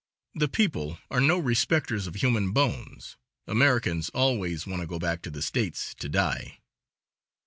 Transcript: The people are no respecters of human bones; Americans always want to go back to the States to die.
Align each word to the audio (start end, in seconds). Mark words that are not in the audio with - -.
The 0.33 0.47
people 0.47 0.97
are 1.11 1.21
no 1.21 1.37
respecters 1.37 2.07
of 2.07 2.15
human 2.15 2.53
bones; 2.53 3.17
Americans 3.45 4.09
always 4.15 4.65
want 4.65 4.81
to 4.81 4.87
go 4.87 4.97
back 4.97 5.21
to 5.21 5.29
the 5.29 5.43
States 5.43 5.93
to 5.99 6.09
die. 6.09 6.57